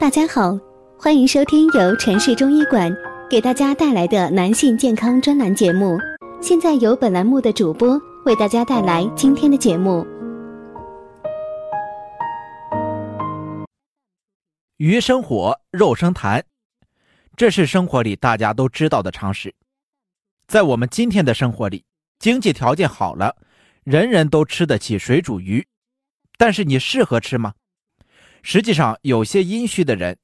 [0.00, 0.56] 大家好，
[0.96, 2.88] 欢迎收听由城市中医馆
[3.28, 5.98] 给大家带来的男性健康专栏节目。
[6.40, 10.06] 现在由本栏目的主播为大家带来今天的节目。
[14.76, 16.44] 鱼生火，肉生痰，
[17.36, 19.52] 这是生活里大家都知道的常识。
[20.46, 21.84] 在我们今天的生活里，
[22.20, 23.34] 经济条件好了，
[23.82, 25.66] 人人都吃得起水煮鱼，
[26.38, 27.54] 但是你适合吃吗？
[28.42, 30.18] 实际上，有些阴虚的人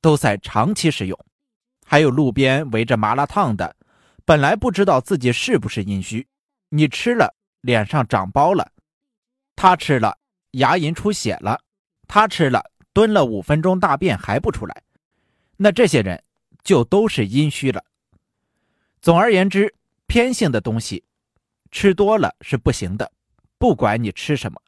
[0.00, 1.18] 都在长期食用，
[1.84, 3.76] 还有路边围着麻辣烫的，
[4.24, 6.26] 本来不知道自己是不是阴虚，
[6.70, 8.72] 你吃了脸上长包了，
[9.54, 10.16] 他吃了
[10.52, 11.60] 牙龈出血了，
[12.08, 14.82] 他吃了蹲了五分钟大便还不出来，
[15.56, 16.22] 那这些人
[16.64, 17.84] 就都是阴虚了。
[19.00, 19.74] 总而言之，
[20.06, 21.04] 偏性的东西
[21.70, 23.12] 吃多了是不行的，
[23.58, 24.60] 不管你吃什么，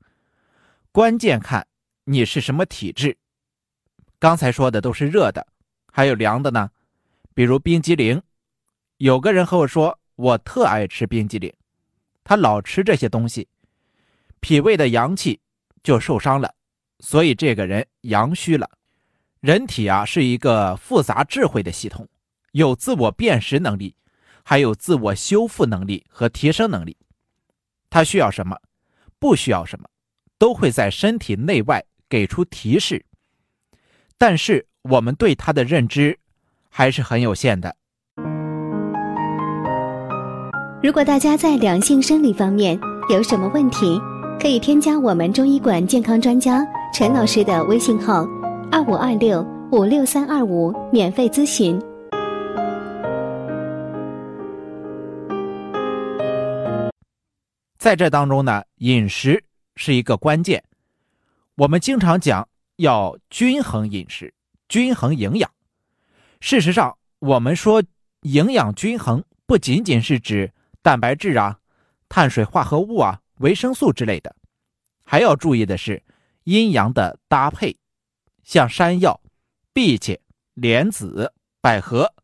[0.92, 1.66] 关键看。
[2.04, 3.16] 你是什么体质？
[4.18, 5.46] 刚才说的都是热的，
[5.92, 6.68] 还有凉的呢，
[7.32, 8.20] 比如冰激凌。
[8.96, 11.52] 有个人和我说，我特爱吃冰激凌，
[12.24, 13.48] 他老吃这些东西，
[14.40, 15.40] 脾胃的阳气
[15.84, 16.52] 就受伤了，
[16.98, 18.68] 所以这个人阳虚了。
[19.38, 22.08] 人体啊是一个复杂智慧的系统，
[22.50, 23.94] 有自我辨识能力，
[24.42, 26.96] 还有自我修复能力和提升能力。
[27.88, 28.60] 他需要什么，
[29.20, 29.88] 不需要什么，
[30.36, 31.84] 都会在身体内外。
[32.12, 33.02] 给出提示，
[34.18, 36.18] 但是我们对它的认知
[36.68, 37.74] 还是很有限的。
[40.82, 43.98] 如果大家在两性生理方面有什么问题，
[44.38, 48.26] 可以添加我们中医馆健康专家陈老师的微信号：
[48.70, 51.80] 二五二六五六三二五，免费咨询。
[57.78, 59.42] 在这当中呢，饮食
[59.76, 60.62] 是一个关键。
[61.56, 64.32] 我们经常讲要均衡饮食、
[64.68, 65.50] 均衡营养。
[66.40, 67.82] 事实上，我们说
[68.22, 71.58] 营养均衡不仅仅是指蛋白质啊、
[72.08, 74.34] 碳水化合物啊、维生素之类的，
[75.04, 76.02] 还要注意的是
[76.44, 77.76] 阴阳的搭配。
[78.42, 79.20] 像山药、
[79.74, 80.18] 荸荠、
[80.54, 82.14] 莲子、百合，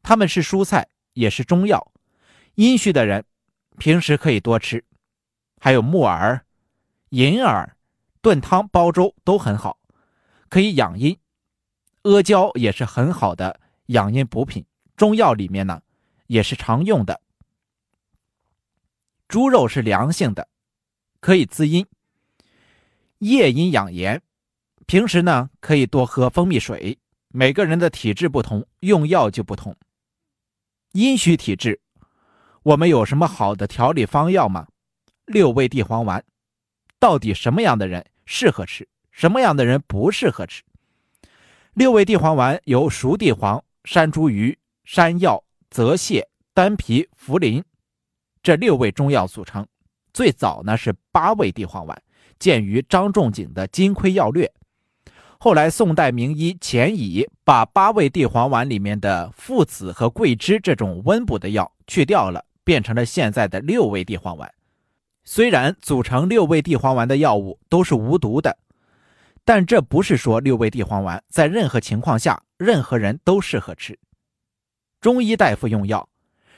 [0.00, 1.92] 它们是蔬菜，也是中药。
[2.54, 3.24] 阴虚的人
[3.78, 4.84] 平时可以多吃。
[5.60, 6.46] 还有木耳、
[7.08, 7.76] 银耳。
[8.22, 9.78] 炖汤、煲粥都很好，
[10.48, 11.16] 可以养阴。
[12.02, 14.64] 阿胶也是很好的养阴补品，
[14.96, 15.80] 中药里面呢
[16.26, 17.20] 也是常用的。
[19.28, 20.48] 猪肉是凉性的，
[21.20, 21.86] 可以滋阴。
[23.18, 24.20] 夜阴养颜，
[24.86, 26.98] 平时呢可以多喝蜂蜜水。
[27.28, 29.76] 每个人的体质不同，用药就不同。
[30.92, 31.80] 阴虚体质，
[32.64, 34.66] 我们有什么好的调理方药吗？
[35.26, 36.24] 六味地黄丸。
[37.00, 40.62] 到底什么样的人适合吃，什么样的人不适合吃？
[41.72, 46.22] 六味地黄丸由熟地黄、山茱萸、山药、泽泻、
[46.52, 47.62] 丹皮、茯苓
[48.42, 49.66] 这六味中药组成。
[50.12, 52.02] 最早呢是八味地黄丸，
[52.38, 54.46] 见于张仲景的《金匮要略》。
[55.38, 64.52] 后来宋代名医钱乙把八味地黄丸里面的附子和桂枝这种温补的药去掉了，变成了现在的六味地黄丸。
[65.24, 68.58] 虽然组成六味地黄丸的药物都是无毒的，
[69.44, 73.98] 但这不是说六味地黄丸在任何情况下任何人都适合吃。
[75.00, 76.08] 中医大夫用药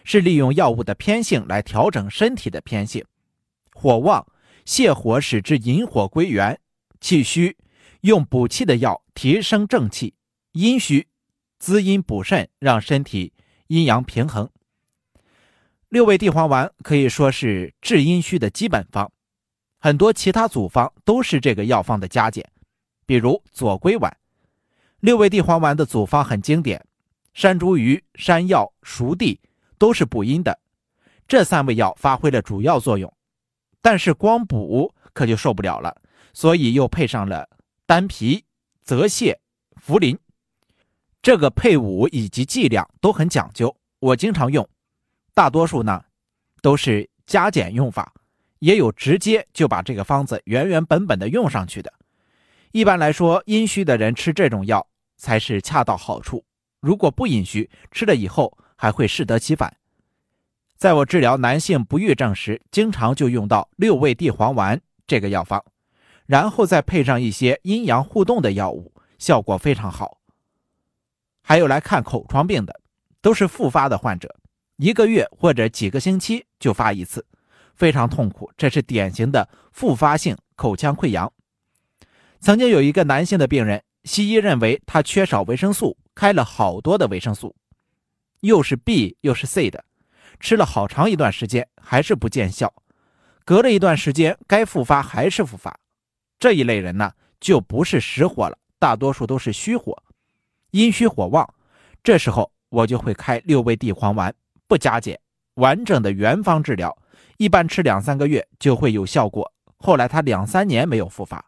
[0.04, 3.04] 是利用药物的偏性来调整身体的偏性，
[3.72, 4.26] 火旺
[4.64, 6.58] 泻火使之引火归元，
[7.00, 7.56] 气虚
[8.00, 10.14] 用补气的药提升正气，
[10.52, 11.08] 阴虚
[11.58, 13.32] 滋阴补肾，让身体
[13.68, 14.50] 阴阳平衡。
[15.92, 19.12] 六味地黄丸可以说是治阴虚的基本方，
[19.78, 22.50] 很多其他组方都是这个药方的加减，
[23.04, 24.16] 比如左归丸。
[25.00, 26.82] 六味地黄丸的组方很经典，
[27.34, 29.38] 山茱萸、山药、熟地
[29.76, 30.58] 都是补阴的，
[31.28, 33.12] 这三味药发挥了主要作用。
[33.82, 35.94] 但是光补可就受不了了，
[36.32, 37.46] 所以又配上了
[37.84, 38.46] 丹皮、
[38.82, 39.36] 泽泻、
[39.86, 40.16] 茯苓。
[41.20, 44.66] 这个配伍以及剂量都很讲究，我经常用。
[45.34, 46.04] 大多数呢，
[46.60, 48.12] 都是加减用法，
[48.58, 51.92] 也有直接就把这个方子原原本本的用上去的。
[52.72, 54.86] 一般来说，阴虚的人吃这种药
[55.16, 56.44] 才是恰到好处。
[56.80, 59.74] 如果不阴虚，吃了以后还会适得其反。
[60.76, 65.64] 在我治疗男性不育症时，经常就用到六味地黄丸这个药方，
[66.26, 70.18] 然后再配上一些阴阳互动的药物，效果非常好。
[71.42, 72.80] 还有来看口疮病的，
[73.20, 74.34] 都是复发的患者。
[74.82, 77.24] 一个月或者几个星期就发一次，
[77.76, 78.50] 非常痛苦。
[78.56, 81.32] 这是典型的复发性口腔溃疡。
[82.40, 87.54] 曾经有一个男性的病人，西医认为他缺少维生素，开了好多的维生素，
[88.40, 89.84] 又是 B 又是 C 的，
[90.40, 92.74] 吃了好长一段时间还是不见效，
[93.44, 95.78] 隔了一段时间该复发还是复发。
[96.40, 99.96] 这一类人呢，就不是实火了，大多数都是虚火，
[100.72, 101.48] 阴虚火旺。
[102.02, 104.34] 这时候我就会开六味地黄丸，
[104.72, 105.20] 不加减，
[105.56, 106.96] 完整的原方治疗，
[107.36, 109.52] 一般吃两三个月就会有效果。
[109.76, 111.44] 后来他两三年没有复发。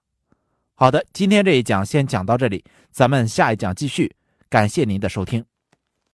[0.75, 4.15] 好的，今天这一讲先讲到这里，咱们下一讲继续。
[4.51, 5.43] 感谢您的收听。